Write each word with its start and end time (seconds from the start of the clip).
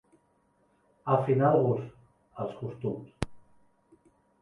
Afinar 1.17 1.53
el 1.59 1.63
gust, 1.69 1.93
els 2.47 2.59
costums. 2.65 3.33